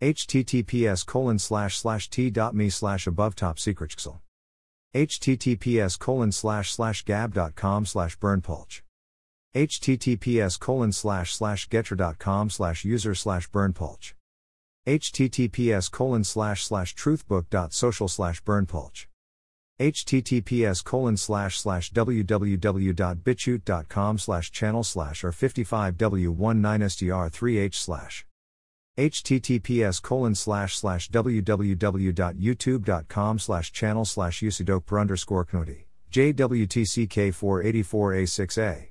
[0.00, 3.94] Https colon slash slash t.me slash above top secret
[4.94, 8.80] https colon slash slash gab.com slash berndpulch
[9.54, 14.14] https colon slash slash gettr.com slash user slash berndpulch
[14.86, 19.04] https colon slash slash truthbook.social slash berndpulch
[19.78, 28.24] https colon slash slash www.bitchute.com slash channel slash or 55w19str3h slash
[28.98, 38.90] https colon slash slash www.youtube.com slash channel slash usidok underscore knoti jwtck484a6a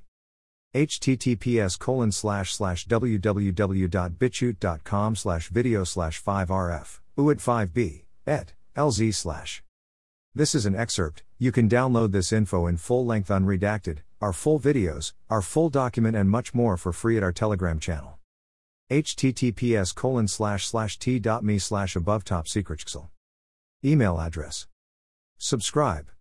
[0.74, 9.62] https colon slash slash www.bitchute.com slash video slash 5rf uat 5b et lz slash.
[10.32, 11.24] This is an excerpt.
[11.38, 13.98] You can download this info in full length unredacted.
[14.20, 18.19] Our full videos our full document and much more for free at our telegram channel
[18.90, 22.84] https colon slash slash t.me slash above top secret
[23.84, 24.66] email address.
[25.38, 26.10] Subscribe